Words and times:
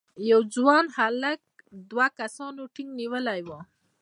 یو 0.31 0.41
ځوان 0.55 0.85
هلک 0.97 1.41
دوه 1.91 2.07
کسانو 2.19 2.61
ټینک 2.73 2.89
نیولی 2.99 3.39
و. 3.47 3.49